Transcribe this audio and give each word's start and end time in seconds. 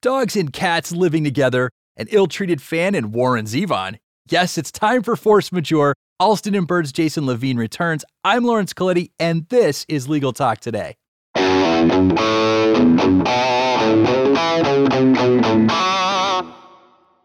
dogs 0.00 0.36
and 0.36 0.52
cats 0.52 0.92
living 0.92 1.24
together, 1.24 1.70
an 1.96 2.06
ill 2.10 2.26
treated 2.26 2.62
fan, 2.62 2.94
and 2.94 3.12
Warren 3.12 3.44
Zevon. 3.44 3.98
Yes, 4.28 4.56
it's 4.58 4.70
time 4.70 5.02
for 5.02 5.16
Force 5.16 5.52
Majeure. 5.52 5.94
Alston 6.18 6.54
and 6.54 6.66
Bird's 6.66 6.92
Jason 6.92 7.24
Levine 7.24 7.56
returns. 7.56 8.04
I'm 8.24 8.44
Lawrence 8.44 8.74
Colletti, 8.74 9.10
and 9.18 9.48
this 9.48 9.86
is 9.88 10.08
Legal 10.08 10.32
Talk 10.32 10.60
Today. 10.60 10.94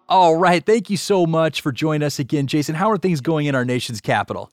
All 0.07 0.37
right. 0.37 0.65
Thank 0.65 0.89
you 0.89 0.97
so 0.97 1.25
much 1.25 1.59
for 1.61 1.71
joining 1.73 2.05
us 2.05 2.19
again, 2.19 2.47
Jason. 2.47 2.75
How 2.75 2.89
are 2.89 2.97
things 2.97 3.19
going 3.19 3.47
in 3.47 3.55
our 3.55 3.65
nation's 3.65 3.99
capital? 3.99 4.49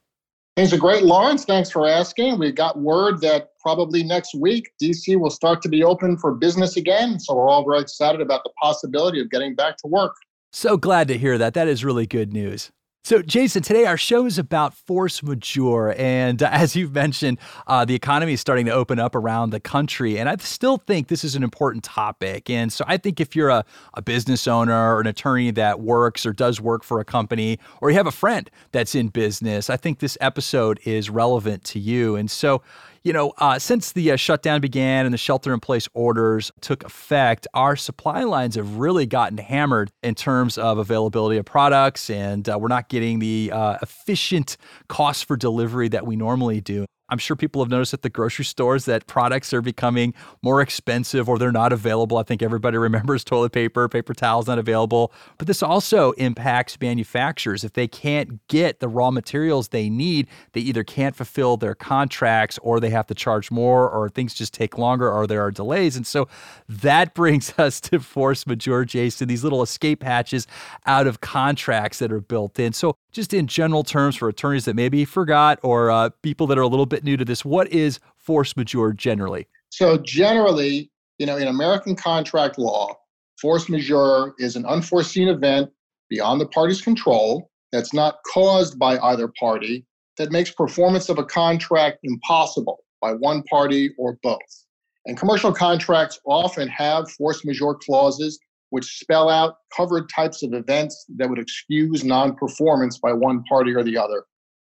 Things 0.54 0.70
are 0.74 0.78
great, 0.78 1.02
Lawrence. 1.02 1.46
Thanks 1.46 1.70
for 1.70 1.88
asking. 1.88 2.38
We 2.38 2.52
got 2.52 2.78
word 2.78 3.22
that 3.22 3.52
probably 3.58 4.02
next 4.02 4.34
week, 4.34 4.70
DC 4.82 5.18
will 5.18 5.30
start 5.30 5.62
to 5.62 5.68
be 5.70 5.82
open 5.82 6.18
for 6.18 6.34
business 6.34 6.76
again. 6.76 7.18
So 7.18 7.34
we're 7.34 7.48
all 7.48 7.64
very 7.64 7.80
excited 7.80 8.20
about 8.20 8.44
the 8.44 8.50
possibility 8.60 9.18
of 9.18 9.30
getting 9.30 9.54
back 9.54 9.78
to 9.78 9.86
work. 9.86 10.14
So 10.52 10.76
glad 10.76 11.08
to 11.08 11.16
hear 11.16 11.38
that. 11.38 11.54
That 11.54 11.68
is 11.68 11.86
really 11.86 12.06
good 12.06 12.34
news. 12.34 12.70
So, 13.04 13.20
Jason, 13.20 13.62
today 13.62 13.84
our 13.84 13.96
show 13.96 14.26
is 14.26 14.38
about 14.38 14.74
force 14.74 15.24
majeure. 15.24 15.92
And 15.98 16.40
as 16.42 16.76
you've 16.76 16.94
mentioned, 16.94 17.38
uh, 17.66 17.84
the 17.84 17.96
economy 17.96 18.34
is 18.34 18.40
starting 18.40 18.66
to 18.66 18.72
open 18.72 19.00
up 19.00 19.16
around 19.16 19.50
the 19.50 19.58
country. 19.58 20.20
And 20.20 20.28
I 20.28 20.36
still 20.36 20.76
think 20.76 21.08
this 21.08 21.24
is 21.24 21.34
an 21.34 21.42
important 21.42 21.82
topic. 21.82 22.48
And 22.48 22.72
so 22.72 22.84
I 22.86 22.98
think 22.98 23.18
if 23.18 23.34
you're 23.34 23.48
a, 23.48 23.64
a 23.94 24.02
business 24.02 24.46
owner 24.46 24.94
or 24.94 25.00
an 25.00 25.08
attorney 25.08 25.50
that 25.50 25.80
works 25.80 26.24
or 26.24 26.32
does 26.32 26.60
work 26.60 26.84
for 26.84 27.00
a 27.00 27.04
company, 27.04 27.58
or 27.80 27.90
you 27.90 27.96
have 27.96 28.06
a 28.06 28.12
friend 28.12 28.48
that's 28.70 28.94
in 28.94 29.08
business, 29.08 29.68
I 29.68 29.76
think 29.76 29.98
this 29.98 30.16
episode 30.20 30.78
is 30.84 31.10
relevant 31.10 31.64
to 31.64 31.80
you. 31.80 32.14
And 32.14 32.30
so, 32.30 32.62
you 33.04 33.12
know, 33.12 33.32
uh, 33.38 33.58
since 33.58 33.92
the 33.92 34.12
uh, 34.12 34.16
shutdown 34.16 34.60
began 34.60 35.04
and 35.04 35.12
the 35.12 35.18
shelter 35.18 35.52
in 35.52 35.60
place 35.60 35.88
orders 35.94 36.52
took 36.60 36.84
effect, 36.84 37.46
our 37.54 37.76
supply 37.76 38.22
lines 38.22 38.54
have 38.54 38.76
really 38.76 39.06
gotten 39.06 39.38
hammered 39.38 39.90
in 40.02 40.14
terms 40.14 40.56
of 40.56 40.78
availability 40.78 41.38
of 41.38 41.44
products, 41.44 42.10
and 42.10 42.48
uh, 42.48 42.58
we're 42.58 42.68
not 42.68 42.88
getting 42.88 43.18
the 43.18 43.50
uh, 43.52 43.78
efficient 43.82 44.56
cost 44.88 45.24
for 45.24 45.36
delivery 45.36 45.88
that 45.88 46.06
we 46.06 46.16
normally 46.16 46.60
do. 46.60 46.86
I'm 47.12 47.18
sure 47.18 47.36
people 47.36 47.62
have 47.62 47.70
noticed 47.70 47.92
at 47.92 48.00
the 48.00 48.08
grocery 48.08 48.46
stores 48.46 48.86
that 48.86 49.06
products 49.06 49.52
are 49.52 49.60
becoming 49.60 50.14
more 50.40 50.62
expensive 50.62 51.28
or 51.28 51.38
they're 51.38 51.52
not 51.52 51.70
available. 51.70 52.16
I 52.16 52.22
think 52.22 52.42
everybody 52.42 52.78
remembers 52.78 53.22
toilet 53.22 53.52
paper, 53.52 53.86
paper 53.86 54.14
towels 54.14 54.46
not 54.46 54.58
available. 54.58 55.12
But 55.36 55.46
this 55.46 55.62
also 55.62 56.12
impacts 56.12 56.80
manufacturers. 56.80 57.64
If 57.64 57.74
they 57.74 57.86
can't 57.86 58.40
get 58.48 58.80
the 58.80 58.88
raw 58.88 59.10
materials 59.10 59.68
they 59.68 59.90
need, 59.90 60.26
they 60.54 60.62
either 60.62 60.84
can't 60.84 61.14
fulfill 61.14 61.58
their 61.58 61.74
contracts 61.74 62.58
or 62.62 62.80
they 62.80 62.88
have 62.88 63.06
to 63.08 63.14
charge 63.14 63.50
more 63.50 63.90
or 63.90 64.08
things 64.08 64.32
just 64.32 64.54
take 64.54 64.78
longer 64.78 65.12
or 65.12 65.26
there 65.26 65.42
are 65.42 65.50
delays. 65.50 65.96
And 65.96 66.06
so 66.06 66.28
that 66.66 67.12
brings 67.22 67.52
us 67.58 67.78
to 67.82 68.00
force 68.00 68.46
majeure, 68.46 68.86
Jason, 68.86 69.28
these 69.28 69.44
little 69.44 69.60
escape 69.60 70.02
hatches 70.02 70.46
out 70.86 71.06
of 71.06 71.20
contracts 71.20 71.98
that 71.98 72.10
are 72.10 72.22
built 72.22 72.58
in. 72.58 72.72
So 72.72 72.96
just 73.12 73.34
in 73.34 73.46
general 73.46 73.84
terms 73.84 74.16
for 74.16 74.28
attorneys 74.28 74.64
that 74.64 74.74
maybe 74.74 75.04
forgot 75.04 75.58
or 75.62 75.90
uh, 75.90 76.10
people 76.22 76.46
that 76.48 76.58
are 76.58 76.62
a 76.62 76.68
little 76.68 76.86
bit 76.86 77.04
new 77.04 77.16
to 77.16 77.24
this, 77.24 77.44
what 77.44 77.68
is 77.68 78.00
force 78.16 78.56
majeure 78.56 78.92
generally? 78.92 79.46
So, 79.70 79.98
generally, 79.98 80.90
you 81.18 81.26
know, 81.26 81.36
in 81.36 81.48
American 81.48 81.94
contract 81.94 82.58
law, 82.58 82.96
force 83.40 83.68
majeure 83.68 84.34
is 84.38 84.56
an 84.56 84.66
unforeseen 84.66 85.28
event 85.28 85.70
beyond 86.08 86.40
the 86.40 86.46
party's 86.46 86.82
control 86.82 87.50
that's 87.70 87.94
not 87.94 88.18
caused 88.32 88.78
by 88.78 88.98
either 88.98 89.28
party 89.38 89.86
that 90.18 90.30
makes 90.30 90.50
performance 90.50 91.08
of 91.08 91.18
a 91.18 91.24
contract 91.24 91.98
impossible 92.02 92.84
by 93.00 93.12
one 93.12 93.42
party 93.44 93.90
or 93.98 94.18
both. 94.22 94.66
And 95.06 95.18
commercial 95.18 95.52
contracts 95.52 96.20
often 96.24 96.68
have 96.68 97.10
force 97.10 97.44
majeure 97.44 97.74
clauses 97.74 98.38
which 98.72 98.98
spell 98.98 99.28
out 99.28 99.56
covered 99.76 100.08
types 100.08 100.42
of 100.42 100.54
events 100.54 101.04
that 101.16 101.28
would 101.28 101.38
excuse 101.38 102.04
non 102.04 102.34
performance 102.34 102.96
by 102.96 103.12
one 103.12 103.44
party 103.44 103.74
or 103.74 103.82
the 103.82 103.98
other. 103.98 104.24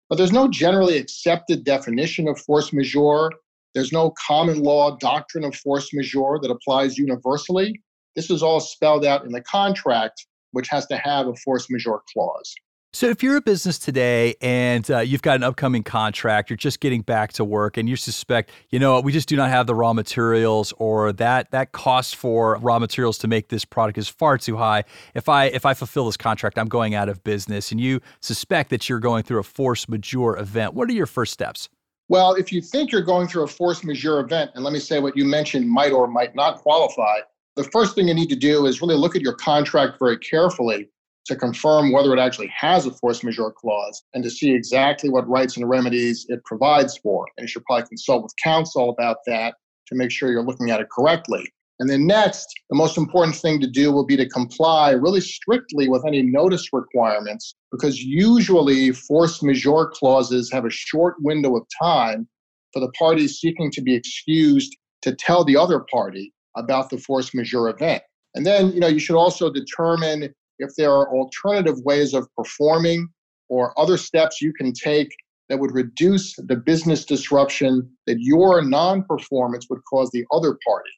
But 0.10 0.16
there's 0.16 0.32
no 0.32 0.48
generally 0.48 0.98
accepted 0.98 1.64
definition 1.64 2.28
of 2.28 2.40
force 2.40 2.74
majeure. 2.74 3.30
There's 3.76 3.92
no 3.92 4.12
common 4.28 4.64
law 4.64 4.98
doctrine 4.98 5.44
of 5.44 5.56
force 5.56 5.94
majeure 5.94 6.40
that 6.42 6.50
applies 6.50 6.98
universally. 6.98 7.80
This 8.16 8.32
is 8.32 8.42
all 8.42 8.60
spelled 8.60 9.06
out 9.06 9.24
in 9.24 9.34
the 9.34 9.42
contract, 9.42 10.26
which 10.50 10.68
has 10.70 10.88
to 10.88 10.98
have 10.98 11.28
a 11.28 11.36
force 11.36 11.68
majeure 11.70 12.02
clause. 12.12 12.56
So, 12.94 13.08
if 13.08 13.24
you're 13.24 13.38
a 13.38 13.42
business 13.42 13.80
today 13.80 14.36
and 14.42 14.90
uh, 14.92 15.00
you've 15.00 15.22
got 15.22 15.38
an 15.38 15.44
upcoming 15.44 15.82
contract, 15.82 16.50
you're 16.50 16.58
just 16.58 16.82
getting 16.82 17.04
back 17.04 17.32
to 17.34 17.46
work, 17.46 17.78
and 17.78 17.88
you 17.88 17.96
suspect, 17.96 18.52
you 18.70 18.80
know, 18.80 19.00
we 19.00 19.14
just 19.14 19.30
do 19.30 19.38
not 19.38 19.50
have 19.50 19.66
the 19.66 19.74
raw 19.74 19.94
materials, 19.94 20.74
or 20.78 21.14
that 21.14 21.52
that 21.52 21.72
cost 21.72 22.18
for 22.18 22.58
raw 22.58 22.80
materials 22.80 23.18
to 23.20 23.30
make 23.30 23.48
this 23.48 23.64
product 23.64 23.98
is 23.98 24.10
far 24.10 24.38
too 24.38 24.58
high. 24.58 24.84
If 25.16 25.30
I 25.30 25.46
if 25.46 25.66
I 25.66 25.74
fulfill 25.74 26.06
this 26.08 26.18
contract, 26.18 26.60
I'm 26.60 26.68
going 26.68 26.94
out 26.94 27.08
of 27.08 27.24
business, 27.24 27.72
and 27.72 27.80
you 27.80 28.02
suspect 28.20 28.70
that 28.72 28.90
you're 28.90 29.00
going 29.00 29.24
through 29.24 29.40
a 29.40 29.44
force 29.44 29.88
majeure 29.88 30.38
event. 30.38 30.74
What 30.74 30.90
are 30.90 30.94
your 30.94 31.06
first 31.06 31.32
steps? 31.32 31.70
Well, 32.10 32.34
if 32.34 32.52
you 32.52 32.62
think 32.62 32.92
you're 32.92 33.04
going 33.04 33.30
through 33.30 33.44
a 33.44 33.48
force 33.48 33.86
majeure 33.86 34.20
event, 34.20 34.52
and 34.54 34.66
let 34.66 34.74
me 34.74 34.80
say 34.80 35.00
what 35.00 35.16
you 35.16 35.24
mentioned 35.24 35.70
might 35.70 35.94
or 35.94 36.08
might 36.08 36.36
not 36.36 36.58
qualify, 36.58 37.20
the 37.56 37.64
first 37.64 37.96
thing 37.96 38.10
you 38.10 38.14
need 38.14 38.30
to 38.30 38.36
do 38.36 38.66
is 38.66 38.82
really 38.82 38.96
look 38.96 39.16
at 39.16 39.22
your 39.22 39.36
contract 39.36 39.98
very 39.98 40.18
carefully 40.18 40.90
to 41.26 41.36
confirm 41.36 41.92
whether 41.92 42.14
it 42.14 42.20
actually 42.20 42.52
has 42.56 42.86
a 42.86 42.92
force 42.92 43.24
majeure 43.24 43.54
clause 43.56 44.04
and 44.14 44.24
to 44.24 44.30
see 44.30 44.52
exactly 44.52 45.10
what 45.10 45.28
rights 45.28 45.58
and 45.58 45.70
remedies 45.70 46.26
it 46.30 46.44
provides 46.46 46.98
for. 46.98 47.28
And 47.38 47.44
you 47.44 47.48
should 47.48 47.64
probably 47.66 47.88
consult 47.88 48.24
with 48.24 48.34
counsel 48.44 48.90
about 48.90 49.18
that 49.28 49.56
to 49.88 49.96
make 49.96 50.12
sure 50.12 50.32
you're 50.32 50.44
looking 50.44 50.72
at 50.72 50.80
it 50.80 50.88
correctly. 50.90 51.48
And 51.80 51.90
then 51.90 52.06
next, 52.06 52.48
the 52.70 52.76
most 52.76 52.96
important 52.96 53.36
thing 53.36 53.60
to 53.60 53.68
do 53.68 53.92
will 53.92 54.06
be 54.06 54.16
to 54.18 54.30
comply 54.30 54.92
really 54.92 55.22
strictly 55.22 55.90
with 55.90 56.06
any 56.06 56.22
notice 56.22 56.68
requirements 56.72 57.56
because 57.72 58.00
usually 58.04 58.92
force 58.92 59.42
majeure 59.42 59.92
clauses 59.92 60.52
have 60.52 60.66
a 60.66 60.70
short 60.70 61.16
window 61.22 61.56
of 61.56 61.64
time 61.82 62.28
for 62.72 62.80
the 62.82 62.92
parties 62.92 63.40
seeking 63.40 63.72
to 63.72 63.82
be 63.82 63.96
excused 63.96 64.78
to 65.02 65.16
tell 65.16 65.44
the 65.44 65.58
other 65.58 65.84
party 65.92 66.32
about 66.56 66.90
the 66.92 67.00
force 67.00 67.34
majeure 67.34 67.70
event. 67.70 68.04
And 68.36 68.46
then, 68.46 68.72
you 68.72 68.80
know, 68.80 68.88
you 68.88 69.00
should 69.00 69.18
also 69.18 69.52
determine 69.52 70.34
if 70.62 70.76
there 70.78 70.92
are 70.92 71.14
alternative 71.14 71.80
ways 71.84 72.14
of 72.14 72.28
performing 72.38 73.10
or 73.50 73.78
other 73.80 73.98
steps 73.98 74.42
you 74.42 74.54
can 74.54 74.72
take 74.72 75.10
that 75.50 75.60
would 75.60 75.74
reduce 75.74 76.34
the 76.38 76.56
business 76.56 77.04
disruption 77.04 77.90
that 78.08 78.18
your 78.20 78.62
non 78.62 79.04
performance 79.04 79.68
would 79.70 79.82
cause 79.84 80.10
the 80.12 80.26
other 80.32 80.58
party. 80.66 80.90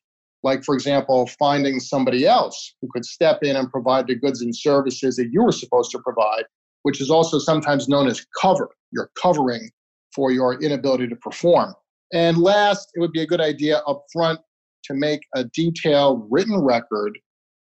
Like, 0.44 0.64
for 0.64 0.76
example, 0.76 1.26
finding 1.40 1.80
somebody 1.80 2.28
else 2.28 2.76
who 2.82 2.88
could 2.92 3.06
step 3.06 3.40
in 3.42 3.56
and 3.56 3.72
provide 3.72 4.06
the 4.06 4.16
goods 4.16 4.42
and 4.42 4.56
services 4.56 5.16
that 5.16 5.30
you 5.32 5.44
were 5.44 5.54
supposed 5.54 5.90
to 5.92 6.00
provide, 6.00 6.44
which 6.84 7.02
is 7.02 7.10
also 7.10 7.40
sometimes 7.40 7.88
known 7.88 8.08
as 8.08 8.26
cover. 8.40 8.70
You're 8.92 9.10
covering 9.20 9.72
for 10.14 10.32
your 10.32 10.62
inability 10.62 11.08
to 11.08 11.16
perform. 11.16 11.74
And 12.14 12.38
last, 12.38 12.90
it 12.94 13.00
would 13.00 13.12
be 13.12 13.24
a 13.24 13.28
good 13.28 13.42
idea 13.42 13.78
up 13.88 14.04
front 14.14 14.40
to 14.84 14.94
make 14.94 15.22
a 15.34 15.46
detailed 15.46 16.28
written 16.30 16.60
record 16.62 17.18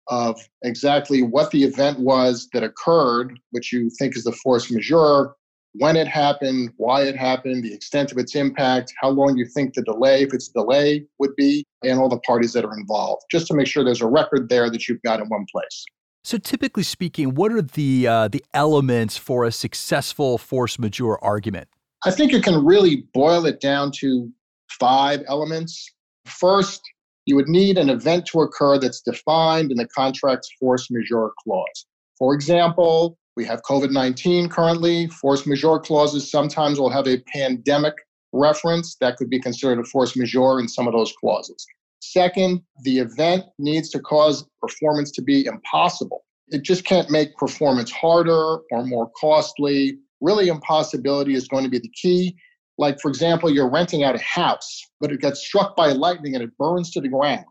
of 0.07 0.39
exactly 0.63 1.21
what 1.21 1.51
the 1.51 1.63
event 1.63 1.99
was 1.99 2.49
that 2.53 2.63
occurred, 2.63 3.39
which 3.51 3.71
you 3.71 3.89
think 3.97 4.15
is 4.15 4.23
the 4.23 4.31
force 4.31 4.71
majeure, 4.71 5.35
when 5.75 5.95
it 5.95 6.07
happened, 6.07 6.71
why 6.77 7.01
it 7.01 7.15
happened, 7.15 7.63
the 7.63 7.73
extent 7.73 8.11
of 8.11 8.17
its 8.17 8.35
impact, 8.35 8.93
how 9.01 9.09
long 9.09 9.35
you 9.37 9.45
think 9.45 9.73
the 9.73 9.81
delay, 9.81 10.21
if 10.21 10.33
it's 10.33 10.49
a 10.49 10.53
delay, 10.53 11.05
would 11.19 11.35
be, 11.35 11.65
and 11.83 11.99
all 11.99 12.09
the 12.09 12.19
parties 12.19 12.53
that 12.53 12.63
are 12.63 12.77
involved, 12.77 13.23
just 13.31 13.47
to 13.47 13.55
make 13.55 13.67
sure 13.67 13.83
there's 13.83 14.01
a 14.01 14.07
record 14.07 14.49
there 14.49 14.69
that 14.69 14.87
you've 14.87 15.01
got 15.01 15.19
in 15.19 15.27
one 15.29 15.45
place. 15.51 15.85
So, 16.23 16.37
typically 16.37 16.83
speaking, 16.83 17.35
what 17.35 17.51
are 17.51 17.61
the 17.61 18.07
uh, 18.07 18.27
the 18.29 18.43
elements 18.53 19.17
for 19.17 19.43
a 19.43 19.51
successful 19.51 20.37
force 20.37 20.79
majeure 20.79 21.21
argument? 21.23 21.67
I 22.05 22.11
think 22.11 22.31
you 22.31 22.41
can 22.41 22.63
really 22.63 23.07
boil 23.13 23.45
it 23.45 23.59
down 23.59 23.91
to 23.99 24.31
five 24.79 25.23
elements. 25.27 25.89
First, 26.25 26.81
you 27.25 27.35
would 27.35 27.47
need 27.47 27.77
an 27.77 27.89
event 27.89 28.25
to 28.27 28.41
occur 28.41 28.77
that's 28.77 29.01
defined 29.01 29.71
in 29.71 29.77
the 29.77 29.87
contract's 29.87 30.49
force 30.59 30.89
majeure 30.91 31.31
clause. 31.43 31.85
For 32.17 32.33
example, 32.33 33.17
we 33.35 33.45
have 33.45 33.61
COVID 33.63 33.91
19 33.91 34.49
currently. 34.49 35.07
Force 35.07 35.45
majeure 35.45 35.79
clauses 35.79 36.29
sometimes 36.29 36.79
will 36.79 36.89
have 36.89 37.07
a 37.07 37.19
pandemic 37.33 37.95
reference 38.31 38.95
that 38.99 39.17
could 39.17 39.29
be 39.29 39.39
considered 39.39 39.79
a 39.79 39.83
force 39.83 40.15
majeure 40.15 40.59
in 40.59 40.67
some 40.67 40.87
of 40.87 40.93
those 40.93 41.13
clauses. 41.19 41.65
Second, 42.01 42.61
the 42.83 42.99
event 42.99 43.45
needs 43.57 43.89
to 43.89 43.99
cause 43.99 44.45
performance 44.61 45.11
to 45.11 45.21
be 45.21 45.45
impossible. 45.45 46.23
It 46.49 46.63
just 46.63 46.83
can't 46.83 47.09
make 47.09 47.35
performance 47.37 47.91
harder 47.91 48.57
or 48.71 48.85
more 48.85 49.09
costly. 49.19 49.97
Really, 50.19 50.49
impossibility 50.49 51.33
is 51.33 51.47
going 51.47 51.63
to 51.63 51.69
be 51.69 51.79
the 51.79 51.91
key. 51.95 52.35
Like, 52.77 52.99
for 52.99 53.09
example, 53.09 53.51
you're 53.51 53.69
renting 53.69 54.03
out 54.03 54.15
a 54.15 54.23
house, 54.23 54.81
but 54.99 55.11
it 55.11 55.21
gets 55.21 55.45
struck 55.45 55.75
by 55.75 55.91
lightning 55.91 56.35
and 56.35 56.43
it 56.43 56.57
burns 56.57 56.91
to 56.91 57.01
the 57.01 57.09
ground. 57.09 57.45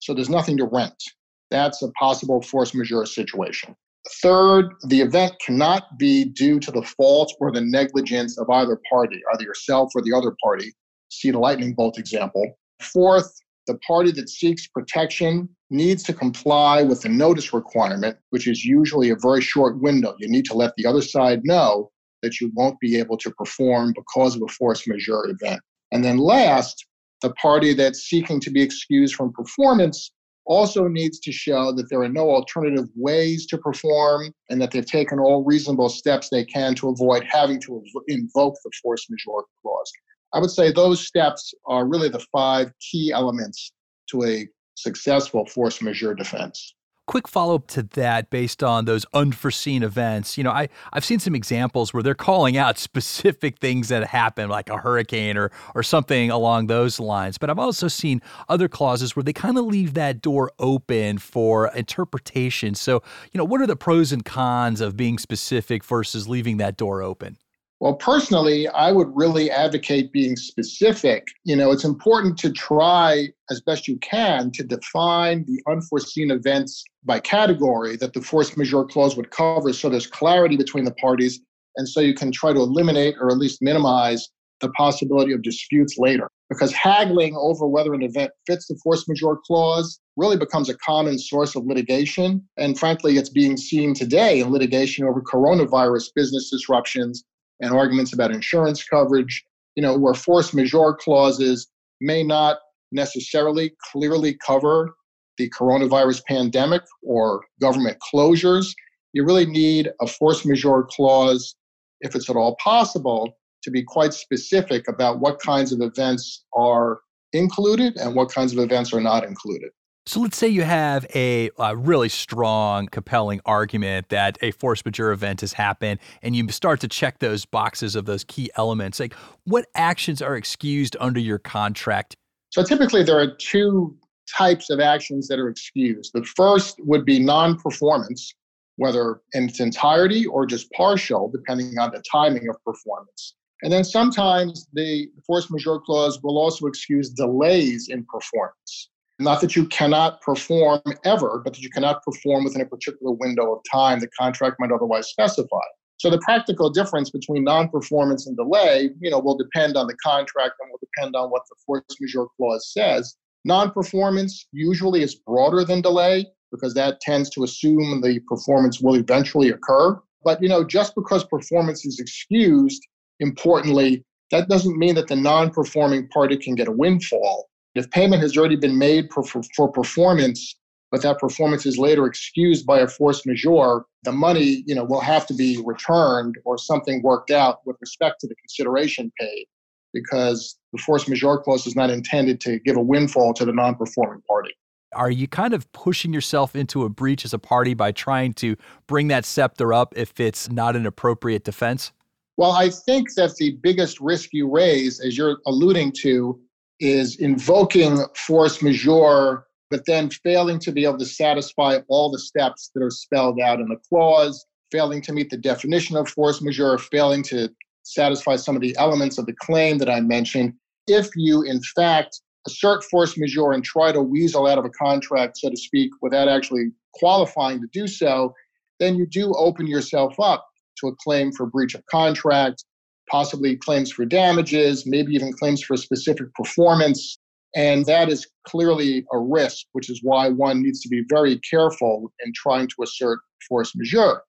So 0.00 0.14
there's 0.14 0.28
nothing 0.28 0.56
to 0.58 0.66
rent. 0.66 1.02
That's 1.50 1.82
a 1.82 1.88
possible 1.92 2.42
force 2.42 2.74
majeure 2.74 3.06
situation. 3.06 3.74
Third, 4.22 4.74
the 4.84 5.00
event 5.00 5.34
cannot 5.44 5.98
be 5.98 6.24
due 6.24 6.60
to 6.60 6.70
the 6.70 6.82
fault 6.82 7.32
or 7.40 7.50
the 7.50 7.60
negligence 7.60 8.38
of 8.38 8.48
either 8.50 8.80
party, 8.90 9.20
either 9.32 9.44
yourself 9.44 9.90
or 9.94 10.02
the 10.02 10.12
other 10.12 10.34
party. 10.42 10.72
See 11.10 11.30
the 11.30 11.38
lightning 11.38 11.74
bolt 11.74 11.98
example. 11.98 12.56
Fourth, 12.80 13.32
the 13.66 13.78
party 13.78 14.12
that 14.12 14.28
seeks 14.28 14.68
protection 14.68 15.48
needs 15.70 16.04
to 16.04 16.12
comply 16.12 16.82
with 16.82 17.02
the 17.02 17.08
notice 17.08 17.52
requirement, 17.52 18.16
which 18.30 18.46
is 18.46 18.64
usually 18.64 19.10
a 19.10 19.16
very 19.16 19.40
short 19.40 19.80
window. 19.80 20.14
You 20.18 20.28
need 20.28 20.44
to 20.46 20.54
let 20.54 20.72
the 20.76 20.86
other 20.86 21.02
side 21.02 21.40
know 21.42 21.90
that 22.26 22.40
you 22.40 22.50
won't 22.54 22.78
be 22.80 22.98
able 22.98 23.16
to 23.18 23.30
perform 23.30 23.94
because 23.94 24.34
of 24.34 24.42
a 24.42 24.48
force 24.48 24.86
majeure 24.88 25.28
event. 25.28 25.60
And 25.92 26.04
then 26.04 26.18
last, 26.18 26.84
the 27.22 27.32
party 27.34 27.72
that's 27.72 28.00
seeking 28.00 28.40
to 28.40 28.50
be 28.50 28.60
excused 28.60 29.14
from 29.14 29.32
performance 29.32 30.10
also 30.44 30.88
needs 30.88 31.20
to 31.20 31.30
show 31.30 31.72
that 31.72 31.88
there 31.88 32.02
are 32.02 32.08
no 32.08 32.30
alternative 32.30 32.88
ways 32.96 33.46
to 33.46 33.58
perform 33.58 34.32
and 34.50 34.60
that 34.60 34.72
they've 34.72 34.86
taken 34.86 35.20
all 35.20 35.44
reasonable 35.44 35.88
steps 35.88 36.28
they 36.28 36.44
can 36.44 36.74
to 36.74 36.88
avoid 36.88 37.24
having 37.24 37.60
to 37.60 37.80
invoke 38.08 38.56
the 38.64 38.70
force 38.82 39.06
majeure 39.08 39.44
clause. 39.62 39.92
I 40.34 40.40
would 40.40 40.50
say 40.50 40.72
those 40.72 41.06
steps 41.06 41.54
are 41.66 41.86
really 41.86 42.08
the 42.08 42.24
five 42.32 42.72
key 42.80 43.12
elements 43.12 43.72
to 44.10 44.24
a 44.24 44.48
successful 44.74 45.46
force 45.46 45.80
majeure 45.80 46.14
defense 46.14 46.74
quick 47.06 47.28
follow 47.28 47.54
up 47.54 47.66
to 47.68 47.82
that 47.82 48.30
based 48.30 48.62
on 48.62 48.84
those 48.84 49.06
unforeseen 49.14 49.82
events. 49.82 50.36
You 50.36 50.44
know, 50.44 50.50
I, 50.50 50.68
I've 50.92 51.04
seen 51.04 51.18
some 51.18 51.34
examples 51.34 51.94
where 51.94 52.02
they're 52.02 52.14
calling 52.14 52.56
out 52.56 52.78
specific 52.86 53.58
things 53.58 53.88
that 53.88 54.08
happen, 54.08 54.48
like 54.48 54.68
a 54.68 54.76
hurricane 54.76 55.36
or, 55.36 55.50
or 55.74 55.82
something 55.82 56.30
along 56.30 56.66
those 56.66 57.00
lines. 57.00 57.38
But 57.38 57.50
I've 57.50 57.58
also 57.58 57.88
seen 57.88 58.20
other 58.48 58.68
clauses 58.68 59.16
where 59.16 59.22
they 59.22 59.32
kind 59.32 59.56
of 59.56 59.64
leave 59.64 59.94
that 59.94 60.20
door 60.20 60.52
open 60.58 61.18
for 61.18 61.68
interpretation. 61.68 62.74
So, 62.74 63.02
you 63.32 63.38
know, 63.38 63.44
what 63.44 63.60
are 63.60 63.66
the 63.66 63.76
pros 63.76 64.12
and 64.12 64.24
cons 64.24 64.80
of 64.80 64.96
being 64.96 65.18
specific 65.18 65.84
versus 65.84 66.28
leaving 66.28 66.56
that 66.58 66.76
door 66.76 67.02
open? 67.02 67.38
Well, 67.78 67.94
personally, 67.94 68.66
I 68.68 68.90
would 68.90 69.08
really 69.14 69.50
advocate 69.50 70.10
being 70.10 70.34
specific. 70.36 71.28
You 71.44 71.56
know, 71.56 71.72
it's 71.72 71.84
important 71.84 72.38
to 72.38 72.50
try 72.50 73.28
as 73.50 73.60
best 73.60 73.86
you 73.86 73.98
can 73.98 74.50
to 74.52 74.64
define 74.64 75.44
the 75.46 75.60
unforeseen 75.70 76.30
events 76.30 76.82
by 77.04 77.20
category 77.20 77.96
that 77.96 78.14
the 78.14 78.22
force 78.22 78.56
majeure 78.56 78.84
clause 78.84 79.14
would 79.14 79.30
cover 79.30 79.74
so 79.74 79.90
there's 79.90 80.06
clarity 80.06 80.56
between 80.56 80.84
the 80.84 80.94
parties 80.94 81.40
and 81.76 81.86
so 81.86 82.00
you 82.00 82.14
can 82.14 82.32
try 82.32 82.54
to 82.54 82.60
eliminate 82.60 83.16
or 83.20 83.30
at 83.30 83.36
least 83.36 83.60
minimize 83.60 84.26
the 84.62 84.70
possibility 84.70 85.32
of 85.32 85.42
disputes 85.42 85.96
later. 85.98 86.30
Because 86.48 86.72
haggling 86.72 87.36
over 87.36 87.66
whether 87.66 87.92
an 87.92 88.02
event 88.02 88.30
fits 88.46 88.68
the 88.68 88.78
force 88.82 89.06
majeure 89.06 89.36
clause 89.46 90.00
really 90.16 90.38
becomes 90.38 90.70
a 90.70 90.78
common 90.78 91.18
source 91.18 91.54
of 91.54 91.66
litigation. 91.66 92.42
And 92.56 92.78
frankly, 92.78 93.18
it's 93.18 93.28
being 93.28 93.58
seen 93.58 93.92
today 93.92 94.40
in 94.40 94.50
litigation 94.50 95.04
over 95.04 95.20
coronavirus 95.20 96.06
business 96.14 96.48
disruptions 96.50 97.22
and 97.60 97.72
arguments 97.72 98.12
about 98.12 98.30
insurance 98.30 98.84
coverage, 98.84 99.44
you 99.74 99.82
know, 99.82 99.96
where 99.96 100.14
force 100.14 100.52
majeure 100.52 100.94
clauses 100.94 101.68
may 102.00 102.22
not 102.22 102.58
necessarily 102.92 103.72
clearly 103.92 104.34
cover 104.34 104.94
the 105.38 105.50
coronavirus 105.50 106.24
pandemic 106.24 106.82
or 107.02 107.44
government 107.60 107.98
closures. 108.12 108.74
You 109.12 109.24
really 109.24 109.46
need 109.46 109.90
a 110.00 110.06
force 110.06 110.44
majeure 110.44 110.86
clause, 110.88 111.54
if 112.00 112.14
it's 112.14 112.30
at 112.30 112.36
all 112.36 112.56
possible, 112.56 113.36
to 113.62 113.70
be 113.70 113.82
quite 113.82 114.14
specific 114.14 114.88
about 114.88 115.20
what 115.20 115.40
kinds 115.40 115.72
of 115.72 115.80
events 115.80 116.44
are 116.54 117.00
included 117.32 117.96
and 117.96 118.14
what 118.14 118.30
kinds 118.30 118.52
of 118.52 118.58
events 118.58 118.92
are 118.92 119.00
not 119.00 119.24
included. 119.24 119.70
So 120.08 120.20
let's 120.20 120.36
say 120.36 120.46
you 120.46 120.62
have 120.62 121.04
a, 121.16 121.50
a, 121.58 121.76
really 121.76 122.08
strong, 122.08 122.86
compelling 122.86 123.40
argument 123.44 124.08
that 124.10 124.38
a 124.40 124.52
force 124.52 124.84
majeure 124.84 125.10
event 125.10 125.40
has 125.40 125.52
happened, 125.52 125.98
and 126.22 126.36
you 126.36 126.48
start 126.50 126.78
to 126.80 126.88
check 126.88 127.18
those 127.18 127.44
boxes 127.44 127.96
of 127.96 128.06
those 128.06 128.22
key 128.22 128.48
elements. 128.56 129.00
Like, 129.00 129.14
what 129.44 129.66
actions 129.74 130.22
are 130.22 130.36
excused 130.36 130.96
under 131.00 131.18
your 131.18 131.38
contract? 131.38 132.14
So 132.50 132.62
typically, 132.62 133.02
there 133.02 133.18
are 133.18 133.34
two 133.34 133.96
types 134.32 134.70
of 134.70 134.78
actions 134.78 135.26
that 135.26 135.40
are 135.40 135.48
excused. 135.48 136.12
The 136.14 136.24
first 136.24 136.78
would 136.84 137.04
be 137.04 137.18
non-performance, 137.18 138.32
whether 138.76 139.22
in 139.32 139.48
its 139.48 139.58
entirety 139.58 140.24
or 140.24 140.46
just 140.46 140.70
partial, 140.70 141.28
depending 141.32 141.78
on 141.80 141.90
the 141.90 142.02
timing 142.10 142.48
of 142.48 142.62
performance. 142.64 143.34
And 143.62 143.72
then 143.72 143.82
sometimes 143.82 144.68
the 144.72 145.08
force 145.26 145.50
majeure 145.50 145.80
clause 145.80 146.22
will 146.22 146.38
also 146.38 146.66
excuse 146.66 147.10
delays 147.10 147.88
in 147.88 148.04
performance. 148.04 148.90
Not 149.18 149.40
that 149.40 149.56
you 149.56 149.66
cannot 149.66 150.20
perform 150.20 150.82
ever, 151.04 151.40
but 151.42 151.54
that 151.54 151.62
you 151.62 151.70
cannot 151.70 152.02
perform 152.02 152.44
within 152.44 152.60
a 152.60 152.66
particular 152.66 153.12
window 153.12 153.54
of 153.54 153.60
time 153.70 154.00
the 154.00 154.08
contract 154.08 154.56
might 154.58 154.72
otherwise 154.72 155.08
specify. 155.08 155.64
So 155.98 156.10
the 156.10 156.18
practical 156.18 156.68
difference 156.68 157.08
between 157.08 157.42
non-performance 157.44 158.26
and 158.26 158.36
delay, 158.36 158.90
you 159.00 159.10
know, 159.10 159.18
will 159.18 159.38
depend 159.38 159.76
on 159.76 159.86
the 159.86 159.96
contract 160.04 160.54
and 160.60 160.70
will 160.70 160.80
depend 160.80 161.16
on 161.16 161.30
what 161.30 161.42
the 161.48 161.56
force 161.64 161.82
majeure 161.98 162.26
clause 162.36 162.70
says. 162.72 163.16
Non-performance 163.46 164.46
usually 164.52 165.02
is 165.02 165.14
broader 165.14 165.64
than 165.64 165.80
delay 165.80 166.26
because 166.50 166.74
that 166.74 167.00
tends 167.00 167.30
to 167.30 167.44
assume 167.44 168.02
the 168.02 168.20
performance 168.28 168.80
will 168.80 168.96
eventually 168.96 169.48
occur. 169.48 169.98
But 170.24 170.42
you 170.42 170.48
know, 170.48 170.64
just 170.64 170.94
because 170.94 171.24
performance 171.24 171.86
is 171.86 171.98
excused, 171.98 172.82
importantly, 173.20 174.04
that 174.30 174.48
doesn't 174.48 174.76
mean 174.76 174.96
that 174.96 175.08
the 175.08 175.16
non-performing 175.16 176.08
party 176.08 176.36
can 176.36 176.54
get 176.54 176.68
a 176.68 176.72
windfall. 176.72 177.48
If 177.76 177.90
payment 177.90 178.22
has 178.22 178.36
already 178.36 178.56
been 178.56 178.78
made 178.78 179.12
for, 179.12 179.22
for, 179.22 179.42
for 179.54 179.70
performance, 179.70 180.56
but 180.90 181.02
that 181.02 181.18
performance 181.18 181.66
is 181.66 181.78
later 181.78 182.06
excused 182.06 182.64
by 182.64 182.80
a 182.80 182.88
force 182.88 183.26
majeure, 183.26 183.84
the 184.04 184.12
money, 184.12 184.62
you 184.66 184.74
know, 184.74 184.84
will 184.84 185.00
have 185.00 185.26
to 185.26 185.34
be 185.34 185.60
returned 185.64 186.36
or 186.44 186.56
something 186.56 187.02
worked 187.02 187.30
out 187.30 187.58
with 187.66 187.76
respect 187.80 188.20
to 188.20 188.28
the 188.28 188.34
consideration 188.36 189.12
paid 189.20 189.46
because 189.92 190.56
the 190.72 190.78
force 190.78 191.08
majeure 191.08 191.38
clause 191.38 191.66
is 191.66 191.76
not 191.76 191.90
intended 191.90 192.40
to 192.40 192.58
give 192.60 192.76
a 192.76 192.82
windfall 192.82 193.34
to 193.34 193.44
the 193.44 193.52
non-performing 193.52 194.22
party. 194.28 194.50
Are 194.94 195.10
you 195.10 195.28
kind 195.28 195.52
of 195.52 195.70
pushing 195.72 196.12
yourself 196.12 196.56
into 196.56 196.84
a 196.84 196.88
breach 196.88 197.24
as 197.24 197.34
a 197.34 197.38
party 197.38 197.74
by 197.74 197.92
trying 197.92 198.32
to 198.34 198.56
bring 198.86 199.08
that 199.08 199.24
scepter 199.24 199.74
up 199.74 199.92
if 199.96 200.18
it's 200.20 200.48
not 200.50 200.76
an 200.76 200.86
appropriate 200.86 201.44
defense? 201.44 201.92
Well, 202.38 202.52
I 202.52 202.70
think 202.70 203.14
that 203.14 203.34
the 203.36 203.52
biggest 203.62 204.00
risk 204.00 204.30
you 204.32 204.50
raise, 204.50 205.00
as 205.00 205.16
you're 205.16 205.38
alluding 205.46 205.92
to, 206.02 206.38
is 206.80 207.16
invoking 207.16 208.04
force 208.14 208.62
majeure, 208.62 209.46
but 209.70 209.84
then 209.86 210.10
failing 210.10 210.58
to 210.60 210.72
be 210.72 210.84
able 210.84 210.98
to 210.98 211.06
satisfy 211.06 211.78
all 211.88 212.10
the 212.10 212.18
steps 212.18 212.70
that 212.74 212.82
are 212.82 212.90
spelled 212.90 213.40
out 213.40 213.60
in 213.60 213.68
the 213.68 213.80
clause, 213.88 214.44
failing 214.70 215.00
to 215.02 215.12
meet 215.12 215.30
the 215.30 215.36
definition 215.36 215.96
of 215.96 216.08
force 216.08 216.42
majeure, 216.42 216.78
failing 216.78 217.22
to 217.24 217.48
satisfy 217.82 218.36
some 218.36 218.56
of 218.56 218.62
the 218.62 218.76
elements 218.78 219.18
of 219.18 219.26
the 219.26 219.34
claim 219.40 219.78
that 219.78 219.90
I 219.90 220.00
mentioned. 220.00 220.52
If 220.86 221.08
you, 221.16 221.42
in 221.42 221.60
fact, 221.74 222.20
assert 222.46 222.84
force 222.84 223.16
majeure 223.18 223.52
and 223.52 223.64
try 223.64 223.92
to 223.92 224.00
weasel 224.00 224.46
out 224.46 224.58
of 224.58 224.64
a 224.64 224.70
contract, 224.70 225.38
so 225.38 225.50
to 225.50 225.56
speak, 225.56 225.90
without 226.00 226.28
actually 226.28 226.66
qualifying 226.94 227.60
to 227.60 227.68
do 227.72 227.86
so, 227.86 228.34
then 228.78 228.96
you 228.96 229.06
do 229.06 229.32
open 229.36 229.66
yourself 229.66 230.18
up 230.20 230.46
to 230.78 230.88
a 230.88 230.96
claim 230.96 231.32
for 231.32 231.46
breach 231.46 231.74
of 231.74 231.84
contract, 231.86 232.64
possibly 233.10 233.56
claims 233.56 233.90
for 233.92 234.04
damages, 234.04 234.86
maybe 234.86 235.14
even 235.14 235.32
claims 235.32 235.62
for 235.62 235.76
specific 235.76 236.32
performance. 236.34 237.18
And 237.54 237.86
that 237.86 238.08
is 238.08 238.26
clearly 238.46 239.06
a 239.12 239.18
risk, 239.18 239.66
which 239.72 239.88
is 239.88 240.00
why 240.02 240.28
one 240.28 240.62
needs 240.62 240.80
to 240.82 240.88
be 240.88 241.04
very 241.08 241.38
careful 241.38 242.12
in 242.24 242.32
trying 242.34 242.68
to 242.68 242.82
assert 242.82 243.20
force 243.48 243.74
majeure. 243.74 244.22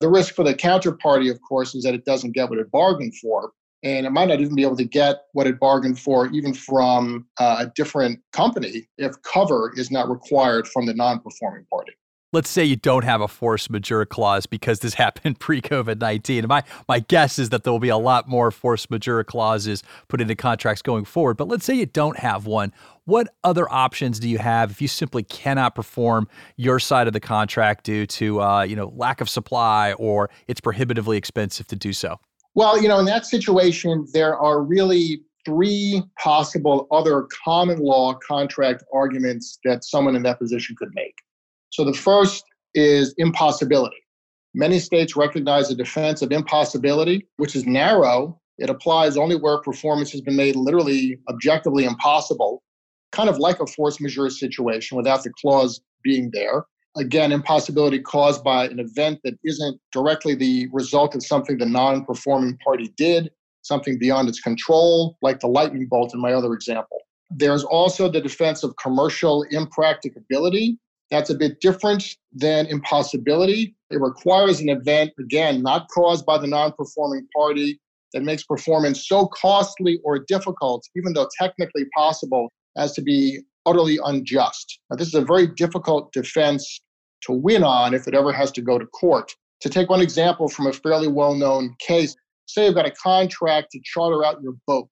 The 0.00 0.08
risk 0.08 0.34
for 0.34 0.42
the 0.42 0.54
counterparty, 0.54 1.30
of 1.30 1.38
course, 1.48 1.74
is 1.74 1.84
that 1.84 1.94
it 1.94 2.04
doesn't 2.04 2.32
get 2.32 2.50
what 2.50 2.58
it 2.58 2.70
bargained 2.72 3.14
for. 3.18 3.52
And 3.84 4.06
it 4.06 4.10
might 4.10 4.28
not 4.28 4.40
even 4.40 4.54
be 4.54 4.62
able 4.62 4.76
to 4.76 4.84
get 4.84 5.22
what 5.32 5.46
it 5.46 5.58
bargained 5.58 5.98
for, 5.98 6.28
even 6.28 6.54
from 6.54 7.26
uh, 7.38 7.56
a 7.60 7.72
different 7.74 8.20
company, 8.32 8.88
if 8.96 9.20
cover 9.22 9.72
is 9.76 9.90
not 9.90 10.08
required 10.08 10.68
from 10.68 10.86
the 10.86 10.94
non 10.94 11.20
performing 11.20 11.66
party 11.70 11.92
let's 12.32 12.48
say 12.48 12.64
you 12.64 12.76
don't 12.76 13.04
have 13.04 13.20
a 13.20 13.28
force 13.28 13.70
majeure 13.70 14.06
clause 14.06 14.46
because 14.46 14.80
this 14.80 14.94
happened 15.02 15.38
pre-COVID 15.38 16.00
nineteen. 16.00 16.46
My 16.48 16.62
my 16.88 17.00
guess 17.00 17.38
is 17.38 17.50
that 17.50 17.64
there 17.64 17.72
will 17.72 17.80
be 17.80 17.88
a 17.88 17.96
lot 17.96 18.28
more 18.28 18.50
force 18.50 18.88
majeure 18.90 19.24
clauses 19.24 19.82
put 20.08 20.20
into 20.20 20.34
contracts 20.34 20.82
going 20.82 21.04
forward. 21.04 21.36
But 21.36 21.48
let's 21.48 21.64
say 21.64 21.74
you 21.74 21.86
don't 21.86 22.18
have 22.18 22.46
one. 22.46 22.72
What 23.04 23.34
other 23.42 23.70
options 23.70 24.20
do 24.20 24.28
you 24.28 24.38
have 24.38 24.70
if 24.70 24.80
you 24.80 24.88
simply 24.88 25.24
cannot 25.24 25.74
perform 25.74 26.28
your 26.56 26.78
side 26.78 27.08
of 27.08 27.12
the 27.12 27.20
contract 27.20 27.84
due 27.84 28.06
to 28.06 28.40
uh, 28.40 28.62
you 28.62 28.76
know 28.76 28.92
lack 28.96 29.20
of 29.20 29.28
supply 29.28 29.92
or 29.94 30.30
it's 30.48 30.60
prohibitively 30.60 31.16
expensive 31.16 31.66
to 31.68 31.76
do 31.76 31.92
so? 31.92 32.18
Well, 32.54 32.80
you 32.80 32.88
know, 32.88 32.98
in 32.98 33.06
that 33.06 33.24
situation, 33.24 34.06
there 34.12 34.36
are 34.38 34.62
really 34.62 35.22
three 35.44 36.02
possible 36.18 36.86
other 36.90 37.26
common 37.44 37.78
law 37.78 38.14
contract 38.14 38.84
arguments 38.92 39.58
that 39.64 39.84
someone 39.84 40.14
in 40.14 40.22
that 40.22 40.38
position 40.38 40.76
could 40.78 40.90
make. 40.94 41.14
So 41.72 41.84
the 41.84 41.94
first 41.94 42.44
is 42.74 43.14
impossibility. 43.16 43.96
Many 44.54 44.78
states 44.78 45.16
recognize 45.16 45.68
the 45.68 45.74
defense 45.74 46.20
of 46.20 46.30
impossibility, 46.30 47.26
which 47.38 47.56
is 47.56 47.64
narrow. 47.64 48.38
It 48.58 48.68
applies 48.68 49.16
only 49.16 49.36
where 49.36 49.58
performance 49.58 50.12
has 50.12 50.20
been 50.20 50.36
made 50.36 50.54
literally 50.54 51.18
objectively 51.30 51.84
impossible, 51.84 52.62
kind 53.10 53.30
of 53.30 53.38
like 53.38 53.58
a 53.60 53.66
force 53.66 54.00
majeure 54.00 54.28
situation 54.28 54.98
without 54.98 55.22
the 55.22 55.32
clause 55.40 55.80
being 56.04 56.30
there. 56.34 56.66
Again, 56.98 57.32
impossibility 57.32 58.00
caused 58.00 58.44
by 58.44 58.66
an 58.66 58.78
event 58.78 59.20
that 59.24 59.38
isn't 59.42 59.80
directly 59.92 60.34
the 60.34 60.68
result 60.74 61.14
of 61.14 61.24
something 61.24 61.56
the 61.56 61.64
non 61.64 62.04
performing 62.04 62.58
party 62.58 62.92
did, 62.98 63.30
something 63.62 63.98
beyond 63.98 64.28
its 64.28 64.40
control, 64.40 65.16
like 65.22 65.40
the 65.40 65.46
lightning 65.46 65.86
bolt 65.86 66.12
in 66.12 66.20
my 66.20 66.34
other 66.34 66.52
example. 66.52 66.98
There's 67.30 67.64
also 67.64 68.10
the 68.10 68.20
defense 68.20 68.62
of 68.62 68.76
commercial 68.76 69.44
impracticability. 69.44 70.78
That's 71.12 71.28
a 71.28 71.34
bit 71.34 71.60
different 71.60 72.16
than 72.32 72.64
impossibility. 72.66 73.76
It 73.90 74.00
requires 74.00 74.60
an 74.60 74.70
event, 74.70 75.12
again, 75.20 75.62
not 75.62 75.86
caused 75.94 76.24
by 76.24 76.38
the 76.38 76.46
non 76.46 76.72
performing 76.72 77.28
party, 77.36 77.78
that 78.14 78.22
makes 78.22 78.42
performance 78.42 79.06
so 79.06 79.26
costly 79.26 80.00
or 80.04 80.18
difficult, 80.18 80.88
even 80.96 81.12
though 81.12 81.28
technically 81.38 81.84
possible, 81.94 82.50
as 82.78 82.92
to 82.94 83.02
be 83.02 83.40
utterly 83.66 83.98
unjust. 84.02 84.80
Now, 84.88 84.96
this 84.96 85.08
is 85.08 85.14
a 85.14 85.20
very 85.20 85.46
difficult 85.46 86.12
defense 86.14 86.80
to 87.24 87.32
win 87.32 87.62
on 87.62 87.92
if 87.92 88.08
it 88.08 88.14
ever 88.14 88.32
has 88.32 88.50
to 88.52 88.62
go 88.62 88.78
to 88.78 88.86
court. 88.86 89.34
To 89.60 89.68
take 89.68 89.90
one 89.90 90.00
example 90.00 90.48
from 90.48 90.66
a 90.66 90.72
fairly 90.72 91.08
well 91.08 91.34
known 91.34 91.74
case, 91.78 92.16
say 92.46 92.64
you've 92.64 92.74
got 92.74 92.86
a 92.86 92.90
contract 92.90 93.72
to 93.72 93.80
charter 93.84 94.24
out 94.24 94.42
your 94.42 94.54
boat, 94.66 94.88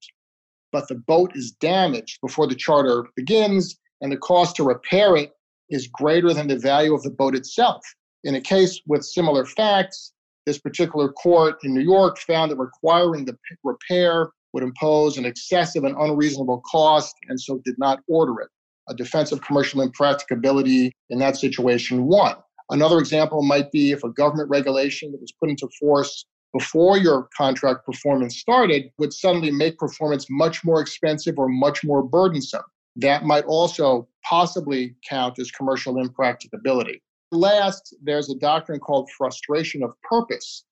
but 0.70 0.86
the 0.88 0.96
boat 0.96 1.32
is 1.34 1.52
damaged 1.60 2.18
before 2.20 2.46
the 2.46 2.54
charter 2.54 3.06
begins, 3.16 3.78
and 4.02 4.12
the 4.12 4.18
cost 4.18 4.56
to 4.56 4.64
repair 4.64 5.16
it 5.16 5.32
is 5.70 5.88
greater 5.88 6.32
than 6.34 6.48
the 6.48 6.58
value 6.58 6.94
of 6.94 7.02
the 7.02 7.10
boat 7.10 7.34
itself. 7.34 7.82
In 8.24 8.34
a 8.34 8.40
case 8.40 8.80
with 8.86 9.04
similar 9.04 9.46
facts, 9.46 10.12
this 10.46 10.58
particular 10.58 11.10
court 11.12 11.56
in 11.62 11.74
New 11.74 11.82
York 11.82 12.18
found 12.18 12.50
that 12.50 12.56
requiring 12.56 13.24
the 13.24 13.36
repair 13.64 14.30
would 14.52 14.62
impose 14.62 15.16
an 15.16 15.24
excessive 15.24 15.84
and 15.84 15.96
unreasonable 15.96 16.62
cost, 16.70 17.14
and 17.28 17.40
so 17.40 17.60
did 17.64 17.76
not 17.78 18.00
order 18.08 18.40
it. 18.40 18.48
A 18.88 18.94
defense 18.94 19.30
of 19.32 19.40
commercial 19.42 19.80
impracticability 19.80 20.92
in 21.10 21.18
that 21.20 21.36
situation 21.36 22.06
won. 22.06 22.34
Another 22.70 22.98
example 22.98 23.42
might 23.42 23.70
be 23.70 23.92
if 23.92 24.02
a 24.04 24.10
government 24.10 24.48
regulation 24.48 25.12
that 25.12 25.20
was 25.20 25.32
put 25.32 25.50
into 25.50 25.68
force 25.78 26.24
before 26.52 26.98
your 26.98 27.28
contract 27.36 27.86
performance 27.86 28.38
started 28.38 28.90
would 28.98 29.12
suddenly 29.12 29.50
make 29.50 29.78
performance 29.78 30.26
much 30.30 30.64
more 30.64 30.80
expensive 30.80 31.38
or 31.38 31.48
much 31.48 31.84
more 31.84 32.02
burdensome. 32.02 32.62
That 33.00 33.24
might 33.24 33.44
also 33.44 34.08
possibly 34.24 34.94
count 35.08 35.38
as 35.38 35.50
commercial 35.50 35.98
impracticability. 35.98 37.02
Last, 37.32 37.94
there's 38.02 38.30
a 38.30 38.34
doctrine 38.36 38.80
called 38.80 39.10
frustration 39.16 39.82
of 39.82 39.92
purpose, 40.02 40.64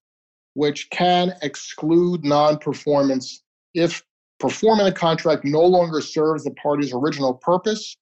which 0.55 0.91
can 0.91 1.35
exclude 1.43 2.25
non 2.25 2.59
performance 2.59 3.43
if 3.75 4.03
performing 4.41 4.87
the 4.87 4.93
contract 4.93 5.45
no 5.45 5.63
longer 5.63 6.01
serves 6.01 6.45
the 6.45 6.51
party's 6.53 6.93
original 6.93 7.35
purpose 7.35 7.97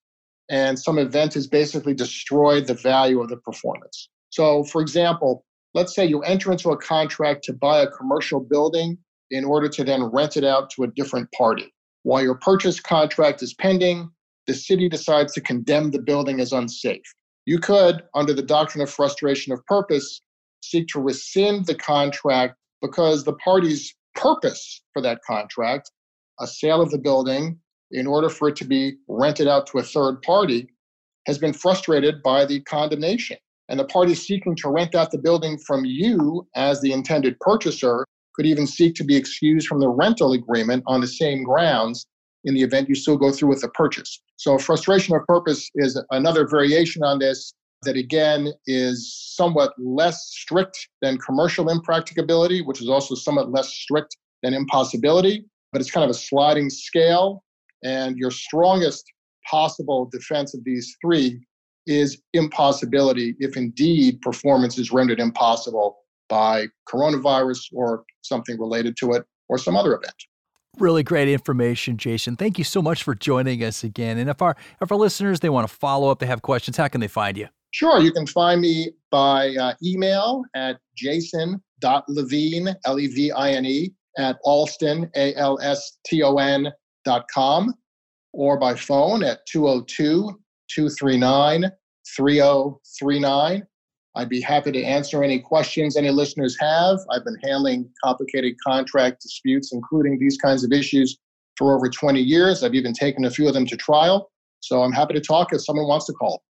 and 0.48 0.78
some 0.78 0.98
event 0.98 1.34
has 1.34 1.46
basically 1.46 1.94
destroyed 1.94 2.66
the 2.66 2.74
value 2.74 3.20
of 3.20 3.28
the 3.28 3.36
performance. 3.36 4.08
So, 4.30 4.64
for 4.64 4.80
example, 4.80 5.44
let's 5.74 5.94
say 5.94 6.06
you 6.06 6.22
enter 6.22 6.52
into 6.52 6.70
a 6.70 6.76
contract 6.76 7.44
to 7.44 7.52
buy 7.52 7.80
a 7.80 7.90
commercial 7.90 8.40
building 8.40 8.98
in 9.30 9.44
order 9.44 9.68
to 9.68 9.84
then 9.84 10.04
rent 10.04 10.36
it 10.36 10.44
out 10.44 10.70
to 10.70 10.84
a 10.84 10.88
different 10.88 11.30
party. 11.32 11.72
While 12.04 12.22
your 12.22 12.36
purchase 12.36 12.78
contract 12.78 13.42
is 13.42 13.54
pending, 13.54 14.10
the 14.46 14.54
city 14.54 14.88
decides 14.88 15.32
to 15.34 15.40
condemn 15.40 15.90
the 15.90 16.00
building 16.00 16.40
as 16.40 16.52
unsafe. 16.52 17.02
You 17.46 17.58
could, 17.58 18.02
under 18.14 18.32
the 18.32 18.42
doctrine 18.42 18.82
of 18.82 18.90
frustration 18.90 19.52
of 19.52 19.64
purpose, 19.66 20.20
seek 20.62 20.88
to 20.88 21.00
rescind 21.00 21.66
the 21.66 21.74
contract 21.74 22.56
because 22.82 23.24
the 23.24 23.34
party's 23.34 23.94
purpose 24.14 24.82
for 24.92 25.02
that 25.02 25.20
contract, 25.26 25.90
a 26.40 26.46
sale 26.46 26.80
of 26.80 26.90
the 26.90 26.98
building 26.98 27.58
in 27.92 28.06
order 28.06 28.28
for 28.28 28.48
it 28.48 28.56
to 28.56 28.64
be 28.64 28.96
rented 29.08 29.46
out 29.46 29.66
to 29.68 29.78
a 29.78 29.82
third 29.82 30.20
party, 30.22 30.68
has 31.26 31.38
been 31.38 31.52
frustrated 31.52 32.22
by 32.22 32.44
the 32.44 32.60
condemnation. 32.62 33.36
And 33.68 33.78
the 33.80 33.84
party 33.84 34.14
seeking 34.14 34.54
to 34.56 34.68
rent 34.68 34.94
out 34.94 35.10
the 35.10 35.18
building 35.18 35.58
from 35.58 35.84
you 35.84 36.46
as 36.54 36.80
the 36.80 36.92
intended 36.92 37.38
purchaser 37.40 38.06
could 38.34 38.46
even 38.46 38.66
seek 38.66 38.94
to 38.96 39.04
be 39.04 39.16
excused 39.16 39.66
from 39.66 39.80
the 39.80 39.88
rental 39.88 40.32
agreement 40.32 40.84
on 40.86 41.00
the 41.00 41.06
same 41.06 41.42
grounds 41.42 42.06
in 42.46 42.54
the 42.54 42.62
event 42.62 42.88
you 42.88 42.94
still 42.94 43.16
go 43.16 43.30
through 43.30 43.50
with 43.50 43.60
the 43.60 43.68
purchase. 43.68 44.22
So, 44.36 44.56
frustration 44.56 45.14
of 45.14 45.24
purpose 45.26 45.68
is 45.74 46.00
another 46.10 46.48
variation 46.48 47.02
on 47.02 47.18
this 47.18 47.52
that, 47.82 47.96
again, 47.96 48.52
is 48.66 49.14
somewhat 49.34 49.74
less 49.78 50.28
strict 50.30 50.88
than 51.02 51.18
commercial 51.18 51.68
impracticability, 51.68 52.62
which 52.62 52.80
is 52.80 52.88
also 52.88 53.14
somewhat 53.14 53.50
less 53.50 53.68
strict 53.68 54.16
than 54.42 54.54
impossibility, 54.54 55.44
but 55.72 55.80
it's 55.80 55.90
kind 55.90 56.04
of 56.04 56.10
a 56.10 56.18
sliding 56.18 56.70
scale. 56.70 57.44
And 57.84 58.16
your 58.16 58.30
strongest 58.30 59.04
possible 59.48 60.08
defense 60.10 60.54
of 60.54 60.64
these 60.64 60.96
three 61.04 61.40
is 61.86 62.20
impossibility 62.32 63.34
if 63.38 63.56
indeed 63.56 64.20
performance 64.22 64.78
is 64.78 64.90
rendered 64.90 65.20
impossible 65.20 65.98
by 66.28 66.66
coronavirus 66.88 67.66
or 67.72 68.04
something 68.22 68.58
related 68.58 68.96
to 68.98 69.12
it 69.12 69.24
or 69.48 69.58
some 69.58 69.76
other 69.76 69.94
event. 69.94 70.14
Really 70.78 71.02
great 71.02 71.28
information, 71.28 71.96
Jason. 71.96 72.36
Thank 72.36 72.58
you 72.58 72.64
so 72.64 72.82
much 72.82 73.02
for 73.02 73.14
joining 73.14 73.64
us 73.64 73.82
again. 73.82 74.18
And 74.18 74.28
if 74.28 74.42
our 74.42 74.56
if 74.82 74.92
our 74.92 74.98
listeners 74.98 75.40
they 75.40 75.48
want 75.48 75.68
to 75.68 75.74
follow 75.74 76.10
up, 76.10 76.18
they 76.18 76.26
have 76.26 76.42
questions, 76.42 76.76
how 76.76 76.88
can 76.88 77.00
they 77.00 77.08
find 77.08 77.36
you? 77.36 77.48
Sure, 77.72 78.00
you 78.00 78.12
can 78.12 78.26
find 78.26 78.60
me 78.60 78.92
by 79.10 79.54
uh, 79.56 79.74
email 79.82 80.42
at 80.54 80.78
jason.levine, 80.96 82.74
L-E-V-I-N-E, 82.86 83.92
at 84.18 84.36
alston, 84.44 85.10
A-L-S-T-O-N 85.14 86.72
dot 87.04 87.24
com, 87.32 87.74
or 88.32 88.58
by 88.58 88.74
phone 88.74 89.22
at 89.22 89.40
202 89.50 90.38
239 90.74 91.70
3039. 92.16 93.62
I'd 94.16 94.30
be 94.30 94.40
happy 94.40 94.72
to 94.72 94.82
answer 94.82 95.22
any 95.22 95.38
questions 95.38 95.96
any 95.96 96.10
listeners 96.10 96.56
have. 96.58 96.98
I've 97.10 97.24
been 97.24 97.36
handling 97.44 97.88
complicated 98.02 98.56
contract 98.66 99.22
disputes, 99.22 99.72
including 99.72 100.18
these 100.18 100.38
kinds 100.38 100.64
of 100.64 100.72
issues, 100.72 101.18
for 101.56 101.76
over 101.76 101.88
20 101.88 102.20
years. 102.20 102.62
I've 102.62 102.74
even 102.74 102.92
taken 102.92 103.24
a 103.26 103.30
few 103.30 103.46
of 103.46 103.54
them 103.54 103.66
to 103.66 103.76
trial. 103.76 104.30
So 104.60 104.82
I'm 104.82 104.92
happy 104.92 105.14
to 105.14 105.20
talk 105.20 105.52
if 105.52 105.62
someone 105.62 105.86
wants 105.86 106.06
to 106.06 106.12
call. 106.14 106.42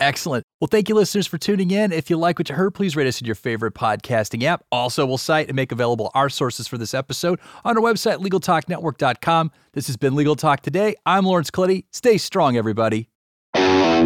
Excellent. 0.00 0.44
Well, 0.60 0.68
thank 0.68 0.88
you, 0.88 0.96
listeners, 0.96 1.26
for 1.26 1.38
tuning 1.38 1.70
in. 1.70 1.92
If 1.92 2.10
you 2.10 2.16
like 2.16 2.38
what 2.38 2.48
you 2.48 2.56
heard, 2.56 2.74
please 2.74 2.96
rate 2.96 3.06
us 3.06 3.20
in 3.20 3.26
your 3.26 3.36
favorite 3.36 3.74
podcasting 3.74 4.42
app. 4.42 4.64
Also, 4.72 5.06
we'll 5.06 5.18
cite 5.18 5.46
and 5.46 5.54
make 5.54 5.70
available 5.70 6.10
our 6.14 6.28
sources 6.28 6.66
for 6.66 6.78
this 6.78 6.94
episode 6.94 7.38
on 7.64 7.76
our 7.76 7.82
website, 7.82 8.18
LegalTalkNetwork.com. 8.18 9.52
This 9.72 9.86
has 9.86 9.96
been 9.96 10.16
Legal 10.16 10.34
Talk 10.34 10.62
Today. 10.62 10.96
I'm 11.06 11.24
Lawrence 11.24 11.50
Colletti. 11.50 11.84
Stay 11.92 12.18
strong, 12.18 12.56
everybody. 12.56 13.08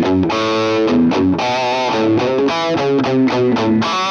Thank 0.00 0.32
you. 3.82 4.07